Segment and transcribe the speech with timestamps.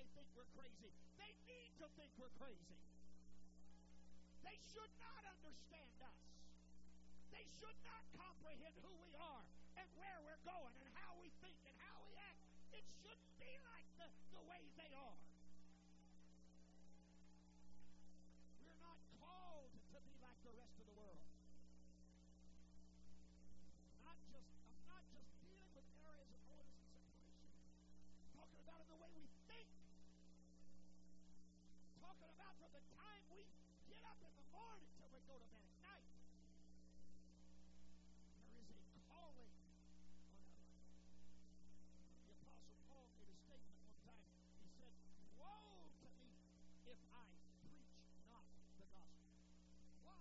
[0.00, 0.88] they think we're crazy.
[1.20, 2.80] They need to think we're crazy.
[4.40, 6.24] They should not understand us.
[7.28, 9.44] They should not comprehend who we are
[9.76, 12.40] and where we're going and how we think and how we act.
[12.72, 15.20] It shouldn't be like the, the way they are.
[46.90, 47.22] If I
[47.62, 47.94] preach
[48.26, 48.42] not
[48.82, 49.38] the gospel.
[50.02, 50.18] Why?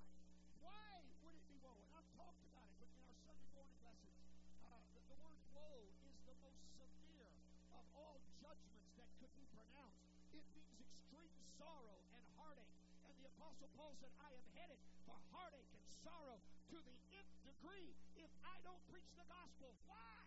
[0.61, 1.73] Why would it be woe?
[1.81, 4.21] And I've talked about it but in our Sunday morning lessons.
[4.61, 7.33] Uh, the, the word woe is the most severe
[7.73, 10.05] of all judgments that could be pronounced.
[10.29, 12.77] It means extreme sorrow and heartache.
[13.09, 14.77] And the Apostle Paul said, I am headed
[15.09, 16.37] for heartache and sorrow
[16.69, 19.73] to the nth degree if I don't preach the gospel.
[19.89, 20.21] Why?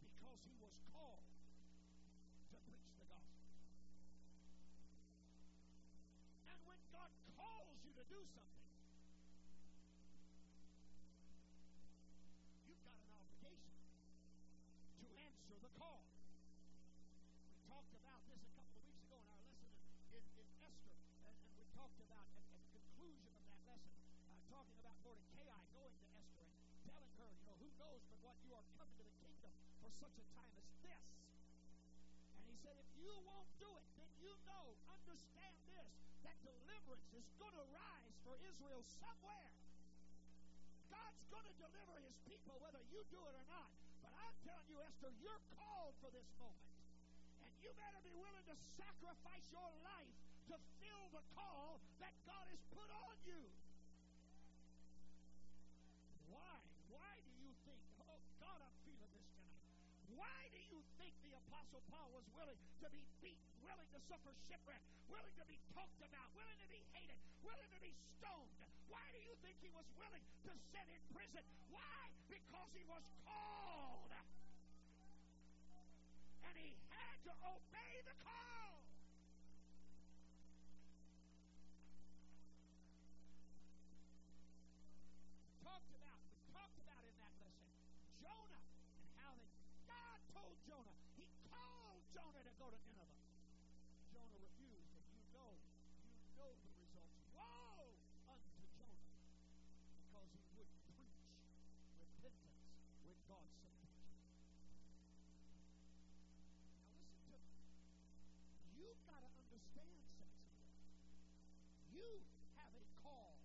[0.00, 1.20] Because he was called
[2.48, 3.47] to preach the gospel.
[6.58, 7.06] And when God
[7.38, 8.66] calls you to do something,
[12.66, 13.78] you've got an obligation
[14.98, 16.02] to answer the call.
[17.54, 19.70] We talked about this a couple of weeks ago in our lesson
[20.10, 20.98] in, in Esther,
[21.30, 23.94] and, and, we talked about at, at, the conclusion of that lesson,
[24.26, 28.18] uh, talking about Mordecai going to Esther and telling her, you know, who knows but
[28.26, 31.06] what you are coming to the kingdom for such a time as this.
[32.34, 35.92] And he said, if you won't do it, you know, understand this,
[36.26, 39.50] that deliverance is going to rise for Israel somewhere.
[40.90, 43.70] God's going to deliver his people whether you do it or not.
[44.02, 46.66] But I'm telling you, Esther, you're called for this moment.
[47.44, 50.14] And you better be willing to sacrifice your life
[50.48, 53.40] to fill the call that God has put on you.
[56.32, 56.56] Why?
[56.88, 57.80] Why do you think?
[58.00, 59.60] Oh, God, I'm feeling this tonight.
[60.16, 64.32] Why do you think the Apostle Paul was willing to be beaten, willing to suffer
[64.48, 64.80] shipwreck,
[65.12, 68.64] willing to be talked about, willing to be hated, willing to be stoned?
[68.88, 71.44] Why do you think he was willing to sit in prison?
[71.68, 72.08] Why?
[72.32, 74.12] Because he was called.
[76.48, 78.88] And he had to obey the call.
[85.60, 87.68] talked about, we talked about in that lesson,
[88.24, 88.64] Jonah
[88.96, 89.52] and how that
[89.84, 93.28] God told Jonah, He called Jonah to go to Nineveh.
[94.16, 95.52] Jonah refused, and you know,
[96.34, 97.12] you know the results.
[97.36, 97.92] Woe
[98.24, 99.12] unto Jonah
[100.00, 101.20] because he wouldn't preach
[101.92, 102.64] repentance
[103.04, 103.84] when God sent.
[107.04, 108.00] Now listen to me.
[108.80, 110.40] You've got to understand, God.
[111.92, 112.24] You
[112.56, 113.36] have a call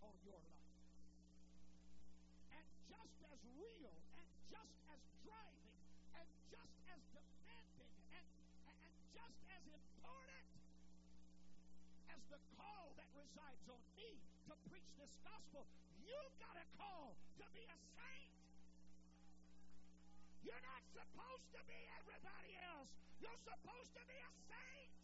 [0.00, 0.80] on your life.
[2.56, 5.76] And just as real and just as driving
[6.16, 8.24] and just as demanding and,
[8.64, 10.49] and just as important
[12.28, 15.64] the call that resides on me to preach this gospel,
[16.04, 18.34] you've got a call to be a saint.
[20.44, 22.92] You're not supposed to be everybody else.
[23.20, 24.99] You're supposed to be a saint.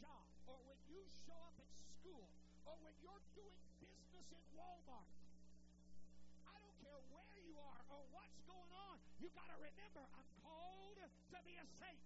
[0.00, 2.28] Job, or when you show up at school,
[2.66, 5.10] or when you're doing business in Walmart,
[6.46, 10.28] I don't care where you are or what's going on, you got to remember I'm
[10.42, 12.02] called to be a saint.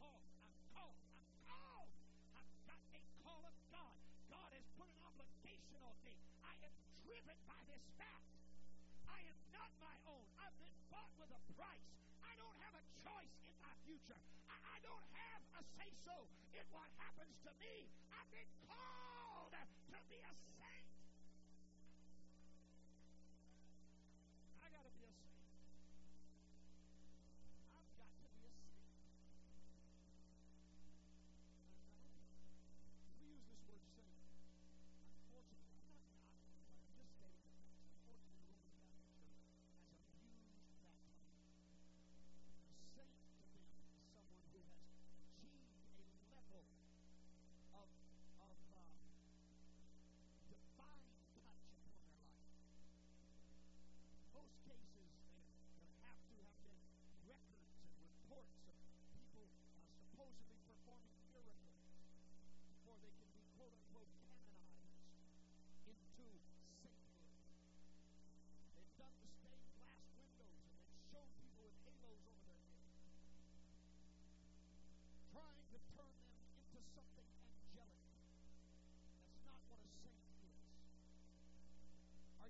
[0.00, 0.24] called.
[0.40, 0.96] I'm called.
[1.12, 1.92] I'm called.
[2.32, 3.96] I've got a call of God.
[4.32, 6.16] God has put an obligation on me.
[6.40, 8.39] I am driven by this fact.
[9.10, 10.22] I am not my own.
[10.38, 11.90] I've been bought with a price.
[12.22, 14.18] I don't have a choice in my future.
[14.46, 16.14] I, I don't have a say so
[16.54, 17.90] in what happens to me.
[18.14, 20.89] I've been called to be a saint.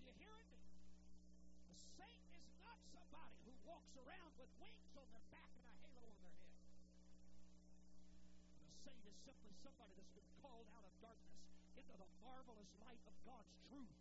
[0.01, 0.65] Are you hearing me?
[1.69, 5.77] A saint is not somebody who walks around with wings on their back and a
[5.85, 6.65] halo on their head.
[8.65, 11.45] A saint is simply somebody that's been called out of darkness
[11.77, 13.93] into the marvelous light of God's truth.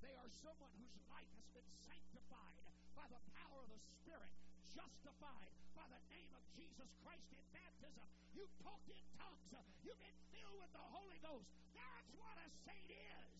[0.00, 2.64] They are someone whose life has been sanctified
[2.96, 4.32] by the power of the Spirit,
[4.72, 8.08] justified by the name of Jesus Christ in baptism.
[8.32, 9.52] You've talked in tongues.
[9.84, 11.52] You've been filled with the Holy Ghost.
[11.76, 13.36] That's what a saint is.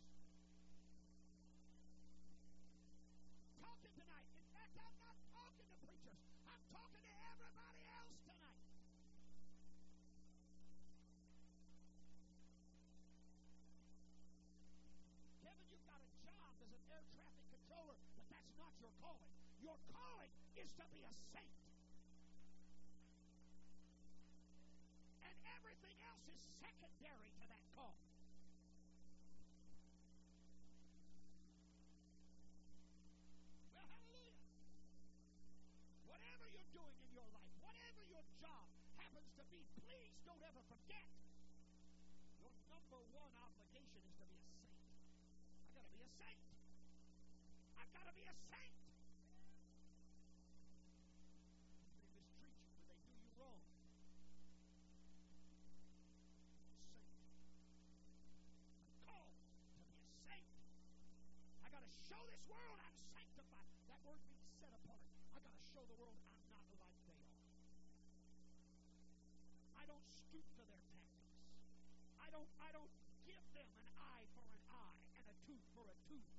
[3.60, 4.30] Talking tonight.
[4.32, 6.20] In fact, I'm not talking to preachers.
[6.48, 8.64] I'm talking to everybody else tonight.
[15.44, 19.36] Kevin, you've got a job as an air traffic controller, but that's not your calling.
[19.60, 21.60] Your calling is to be a saint.
[25.28, 28.00] And everything else is secondary to that call.
[33.76, 34.40] Well, hallelujah.
[36.08, 40.64] Whatever you're doing in your life, whatever your job happens to be, please don't ever
[40.72, 41.04] forget
[42.40, 44.80] your number one obligation is to be a saint.
[45.60, 46.40] I gotta be a saint.
[47.80, 48.76] I've gotta be a saint.
[51.84, 52.52] Did they mistreat you?
[52.78, 53.62] Did they do you wrong?
[55.34, 55.54] Saint.
[58.80, 60.50] I'm called to be a saint.
[61.64, 63.72] I gotta show this world I'm sanctified.
[63.90, 65.02] That word means set apart.
[65.36, 67.42] I gotta show the world I'm not like they are.
[69.84, 71.36] I don't stoop to their tactics.
[72.16, 72.88] I don't I don't
[73.28, 76.32] give them an eye for an eye and a tooth for a tooth.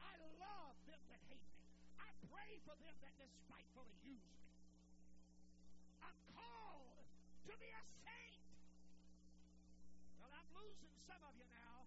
[0.00, 1.68] I love them that hate me.
[2.00, 4.48] I pray for them that despitefully use me.
[6.00, 8.48] I'm called to be a saint.
[10.24, 11.84] Well, I'm losing some of you now.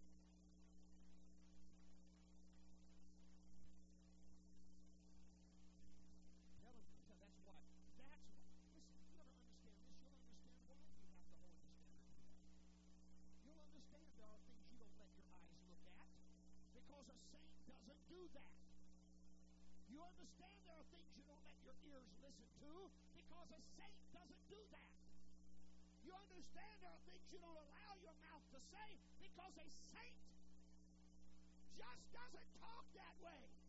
[20.06, 22.72] understand there are things you don't let your ears listen to
[23.18, 24.94] because a saint doesn't do that.
[26.06, 30.22] You understand there are things you don't allow your mouth to say because a saint
[31.74, 33.65] just doesn't talk that way.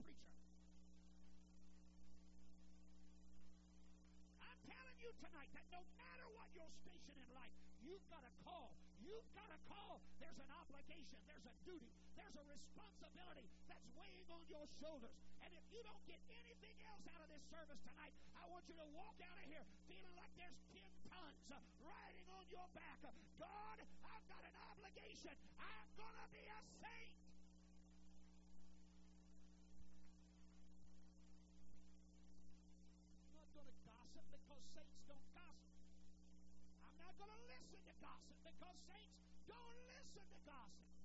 [0.00, 0.36] preacher.
[4.44, 8.32] I'm telling you tonight that no matter what your station in life, you've got a
[8.44, 8.76] call.
[9.00, 10.02] You've got a call.
[10.20, 11.20] There's an obligation.
[11.26, 11.92] There's a duty.
[12.16, 15.16] There's a responsibility that's weighing on your shoulders.
[15.44, 18.76] And if you don't get anything else out of this service tonight, I want you
[18.76, 21.40] to walk out of here feeling like there's 10 tons
[21.80, 23.00] riding on your back.
[23.38, 25.36] God, I've got an obligation.
[25.60, 27.15] I'm going to be a saint.
[34.56, 35.76] because saints don't gossip.
[36.80, 40.95] I'm not going to listen to gossip because saints don't listen to gossip.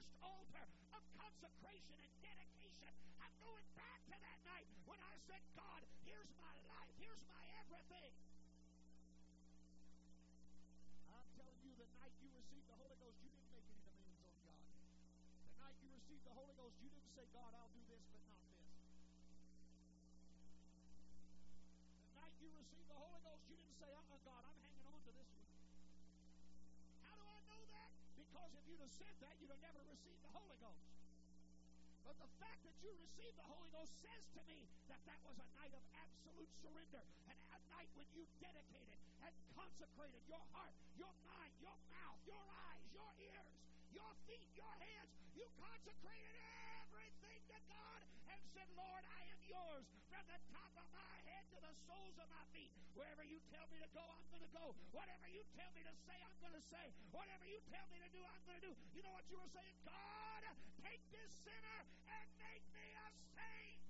[0.00, 0.64] First altar
[0.96, 2.88] of consecration and dedication.
[3.20, 7.44] I'm going back to that night when I said, God, here's my life, here's my
[7.60, 8.08] everything.
[11.04, 14.24] I'm telling you, the night you received the Holy Ghost, you didn't make any demands
[14.24, 14.88] on God.
[15.52, 18.24] The night you received the Holy Ghost, you didn't say, God, I'll do this, but
[18.24, 18.72] not this.
[22.08, 24.96] The night you received the Holy Ghost, you didn't say, uh-uh, God, I'm hanging on
[25.04, 25.52] to this one.
[27.04, 27.92] How do I know that?
[28.30, 30.86] Because if you'd have said that, you'd have never received the Holy Ghost.
[32.06, 35.34] But the fact that you received the Holy Ghost says to me that that was
[35.42, 40.70] a night of absolute surrender, and a night when you dedicated and consecrated your heart,
[40.94, 43.50] your mind, your mouth, your eyes, your ears,
[43.90, 45.10] your feet, your hands.
[45.34, 46.38] You consecrated
[46.86, 51.42] everything to God and said, Lord, I am yours from the top of my head
[51.50, 52.70] to the soles of my feet.
[52.94, 54.78] Wherever you tell me to go, I'm going to go.
[54.94, 56.86] Whatever you tell me to say, I'm going to say.
[57.10, 58.72] Whatever you tell me to do, I'm going to do.
[58.94, 59.74] You know what you were saying?
[59.82, 60.46] God,
[60.86, 61.80] take this sinner
[62.14, 63.89] and make me a saint.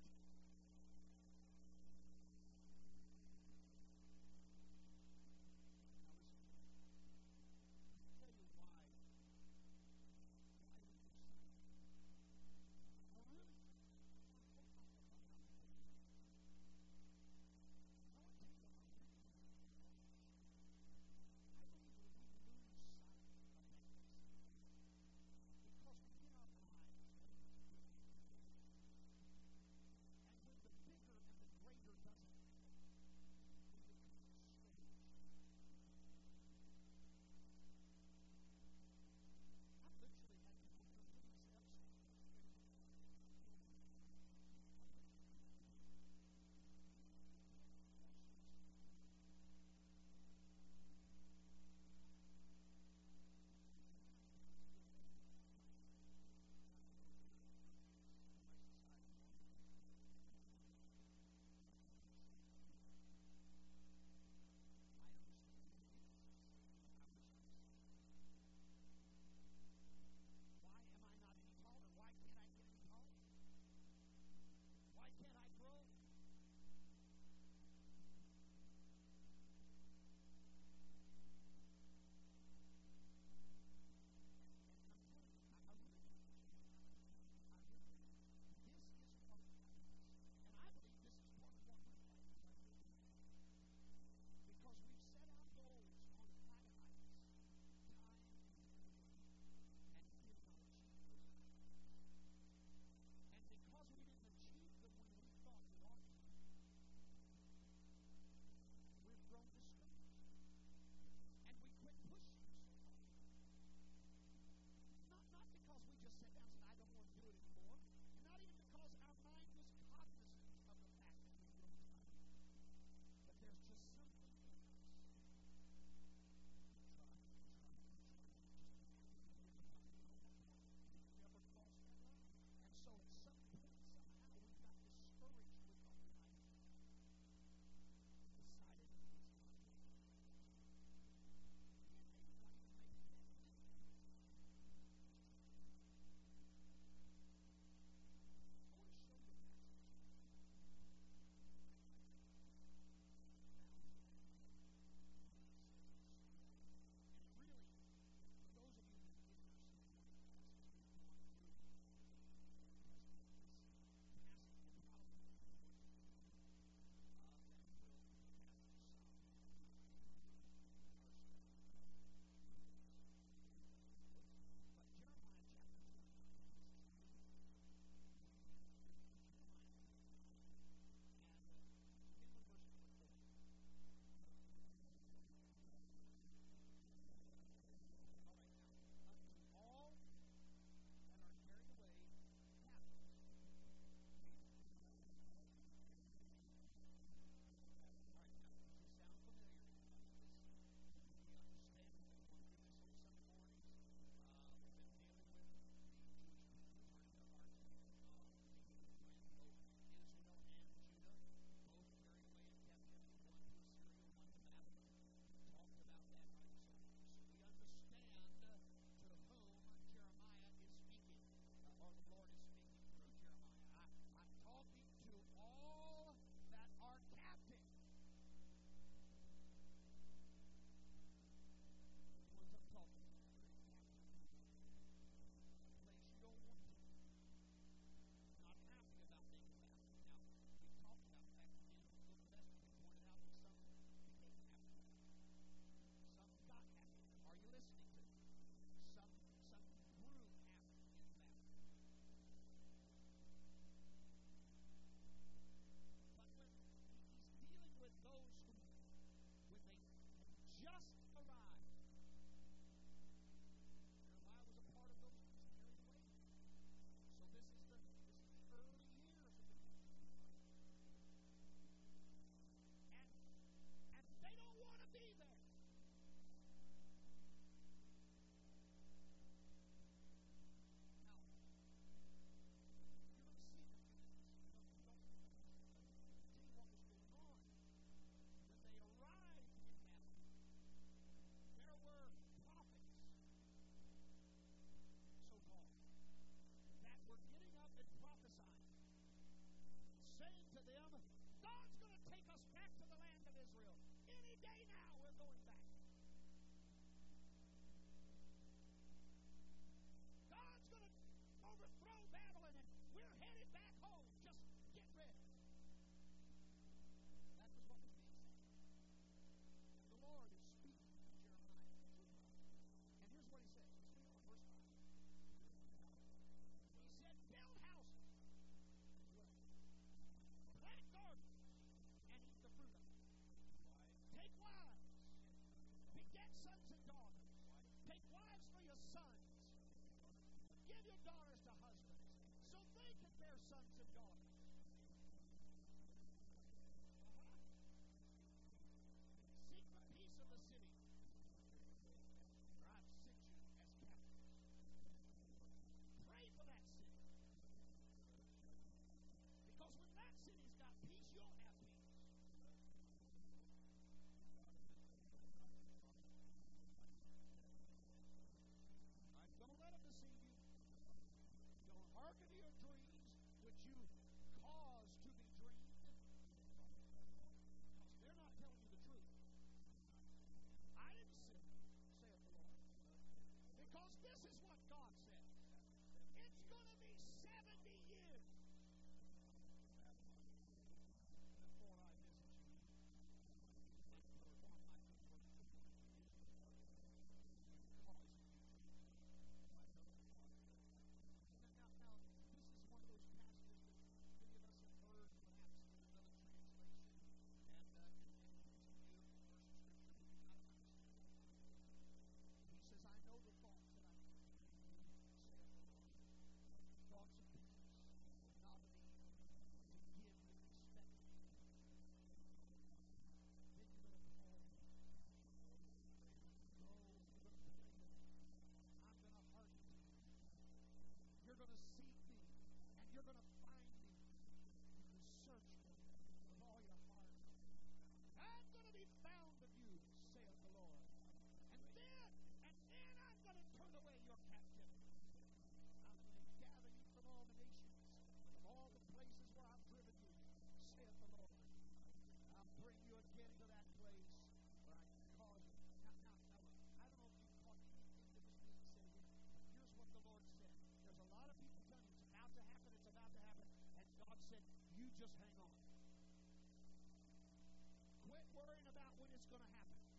[468.35, 469.91] worrying about when it's going to happen.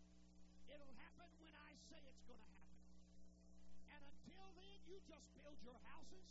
[0.72, 2.88] It'll happen when I say it's going to happen.
[3.92, 6.26] And until then, you just build your houses,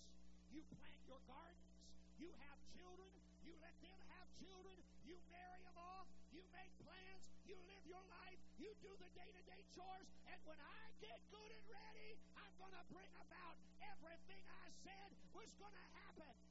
[0.50, 1.70] you plant your gardens,
[2.18, 3.14] you have children,
[3.46, 8.04] you let them have children, you marry them off, you make plans, you live your
[8.10, 12.18] life, you do the day to day chores, and when I get good and ready,
[12.38, 16.51] I'm going to bring about everything I said was going to happen.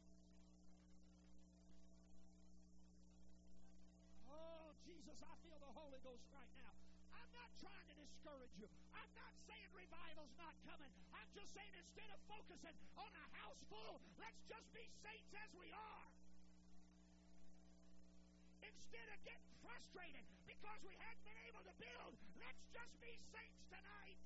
[4.31, 6.73] Oh, Jesus, I feel the Holy Ghost right now.
[7.13, 8.71] I'm not trying to discourage you.
[8.95, 10.91] I'm not saying revival's not coming.
[11.11, 15.51] I'm just saying instead of focusing on a house full, let's just be saints as
[15.59, 16.07] we are.
[18.63, 23.63] Instead of getting frustrated because we hadn't been able to build, let's just be saints
[23.67, 24.19] tonight.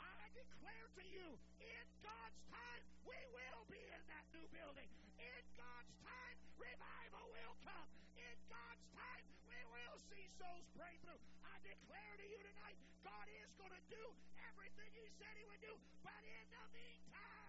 [0.00, 1.26] I declare to you,
[1.60, 4.88] in God's time, we will be in that new building.
[5.20, 6.29] In God's time,
[6.60, 7.88] Revival will come.
[8.20, 11.16] In God's time, we will see souls pray through.
[11.40, 14.04] I declare to you tonight, God is going to do
[14.44, 15.72] everything He said He would do.
[16.04, 17.39] But in the meantime,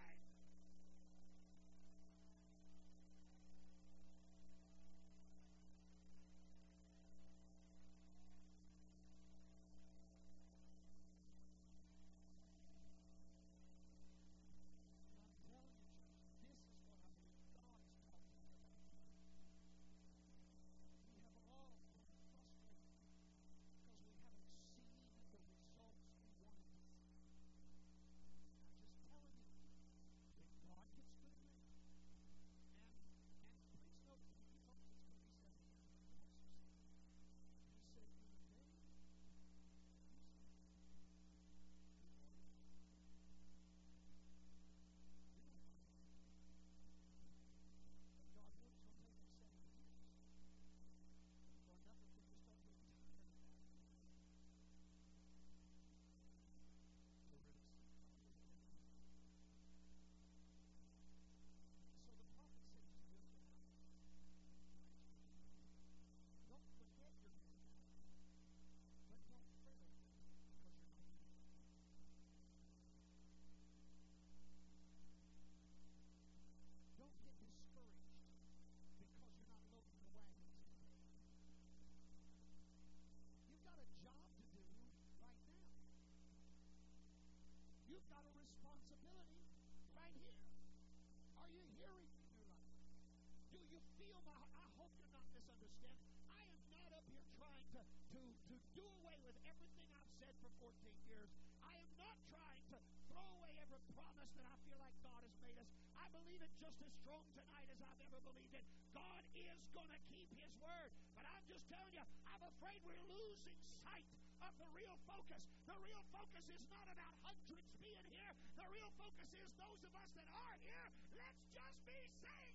[93.98, 94.54] feel my heart.
[94.58, 96.06] I hope you're not misunderstanding.
[96.30, 100.34] I am not up here trying to, to, to do away with everything I've said
[100.38, 100.72] for 14
[101.10, 101.30] years.
[101.62, 102.78] I am not trying to
[103.10, 105.70] throw away every promise that I feel like God has made us.
[105.98, 108.64] I believe it just as strong tonight as I've ever believed it.
[108.94, 110.90] God is going to keep His word.
[111.18, 114.06] But I'm just telling you, I'm afraid we're losing sight
[114.42, 115.42] of the real focus.
[115.66, 118.32] The real focus is not about hundreds being here.
[118.58, 120.86] The real focus is those of us that are here.
[121.14, 122.51] Let's just be saved.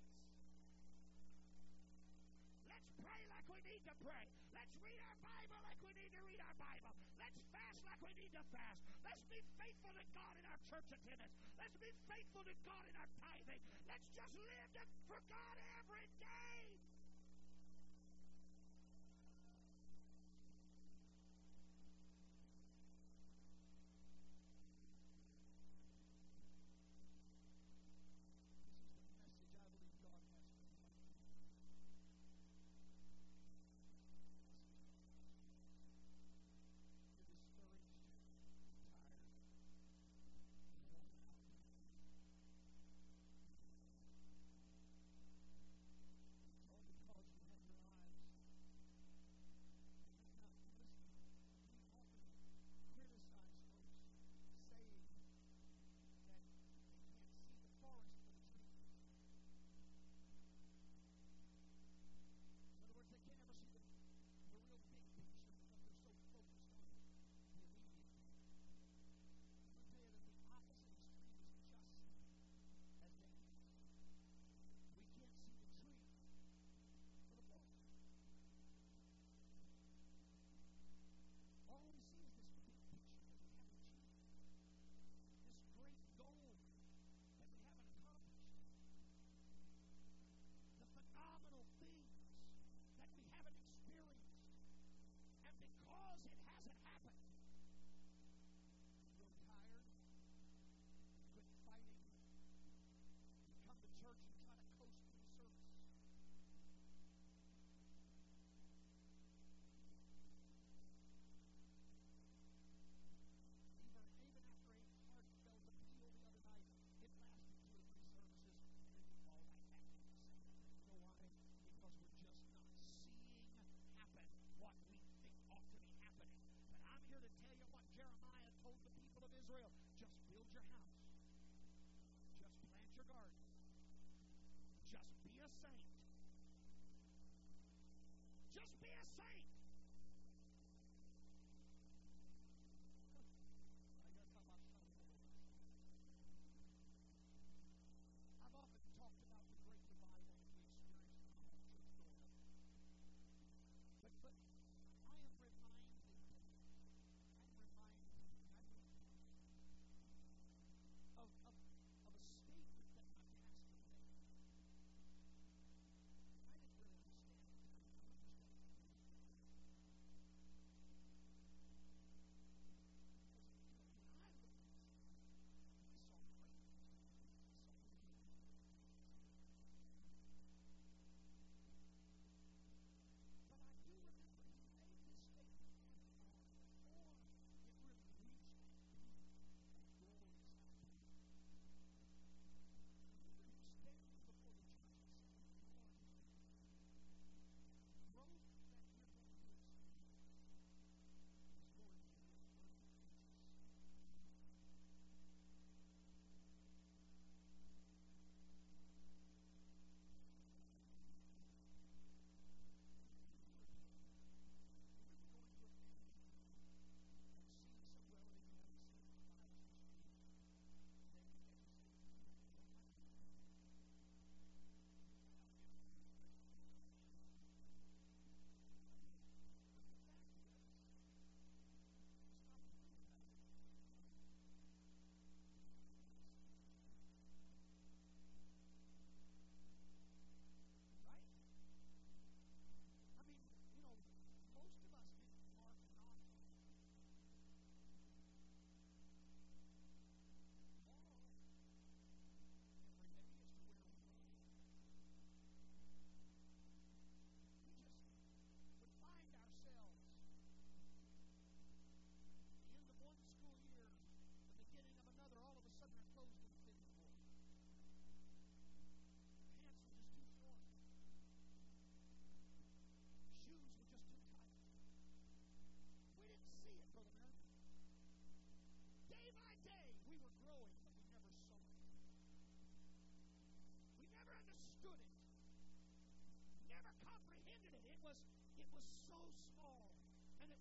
[4.88, 6.95] Read our Bible like we need to read our Bible.
[7.19, 8.79] Let's fast like we need to fast.
[9.03, 11.35] Let's be faithful to God in our church attendance.
[11.59, 13.59] Let's be faithful to God in our tithing.
[13.91, 16.76] Let's just live to, for God every day.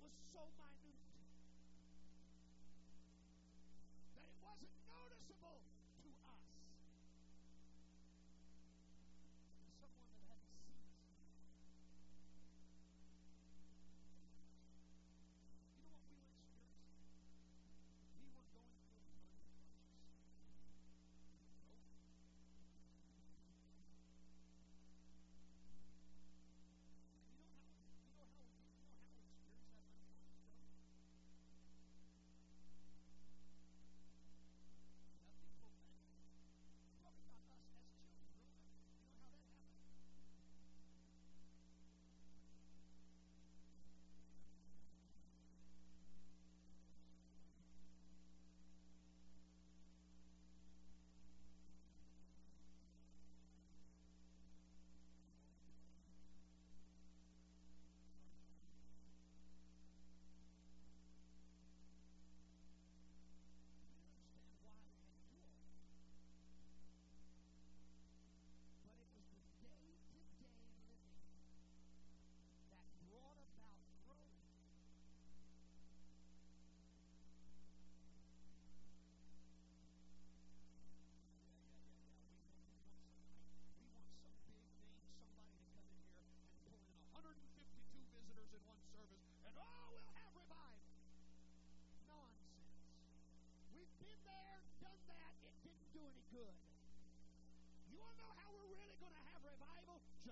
[0.07, 0.42] was so
[0.84, 1.25] minute.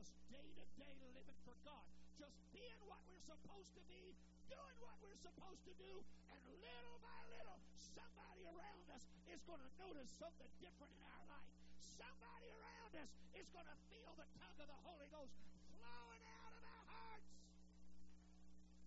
[0.04, 1.88] just day to day living for God,
[2.20, 4.12] just being what we're supposed to be,
[4.52, 7.56] doing what we're supposed to do, and little by little,
[7.96, 9.00] somebody around us
[9.32, 11.48] is going to notice something different in our life.
[11.96, 15.32] Somebody around us is going to feel the tug of the Holy Ghost
[15.72, 17.32] flowing out of our hearts.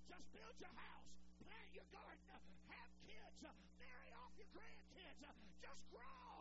[0.06, 1.10] Just build your house,
[1.42, 2.30] plant your garden,
[2.70, 3.42] have kids,
[3.82, 5.18] marry off your grandkids,
[5.66, 6.37] just grow.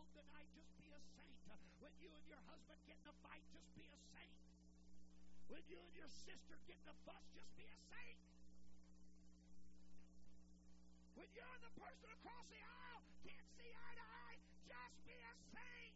[0.00, 1.36] cold tonight, just be a saint.
[1.76, 4.32] When you and your husband get in a fight, just be a saint.
[5.52, 8.16] When you and your sister get in a fuss, just be a saint.
[11.20, 15.20] When you and the person across the aisle can't see eye to eye, just be
[15.20, 15.89] a saint.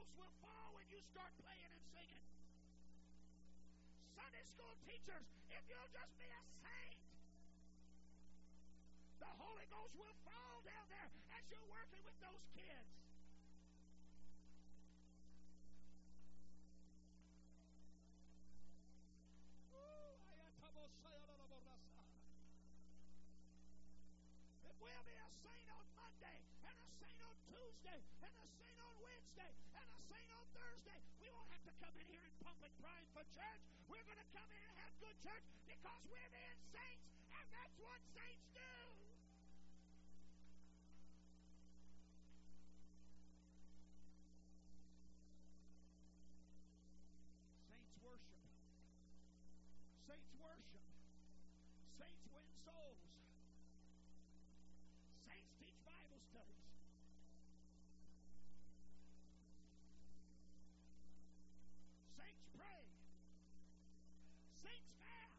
[0.00, 2.24] Walls will fall when you start playing and singing.
[4.16, 6.96] Sunday school teachers, if you'll just be a saint,
[9.20, 13.09] the Holy Ghost will fall down there as you're working with those kids.
[24.80, 28.94] Will be a saint on Monday, and a saint on Tuesday, and a saint on
[29.04, 31.00] Wednesday, and a saint on Thursday.
[31.20, 33.62] We won't have to come in here and pump and prime for church.
[33.92, 37.76] We're going to come in and have good church because we're being saints, and that's
[37.76, 38.72] what saints do.
[47.68, 48.48] Saints worship.
[50.08, 50.88] Saints worship.
[52.00, 53.00] Saints win souls.
[62.16, 62.82] Saints pray.
[64.62, 65.29] Saints fast.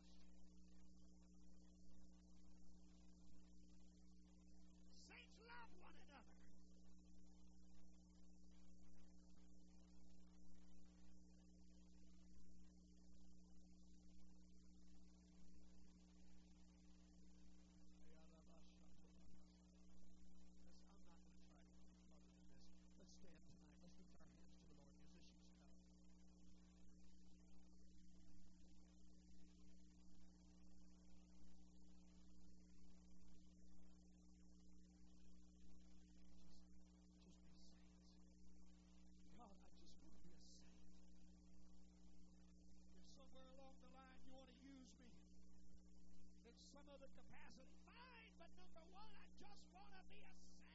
[50.02, 50.66] To be a saint.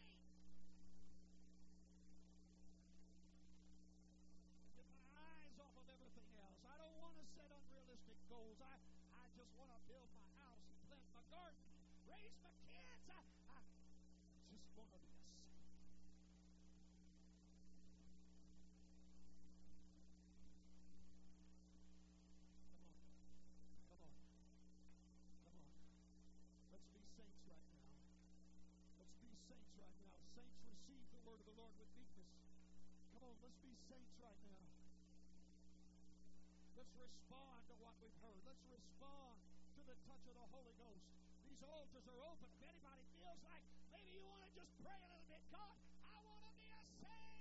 [4.79, 6.63] Get my eyes off of everything else.
[6.63, 8.63] I don't want to set unrealistic goals.
[8.63, 8.71] I,
[9.19, 11.59] I just want to build my house and plant my garden,
[12.07, 13.03] raise my kids.
[13.11, 13.19] I,
[13.51, 13.59] I
[14.55, 15.76] just want to be a saint.
[33.47, 34.67] Let's be saints right now.
[36.75, 38.43] Let's respond to what we've heard.
[38.43, 39.39] Let's respond
[39.79, 41.07] to the touch of the Holy Ghost.
[41.47, 42.51] These altars are open.
[42.51, 43.63] If anybody feels like
[43.95, 45.79] maybe you want to just pray a little bit, God,
[46.11, 47.36] I want to be a saint.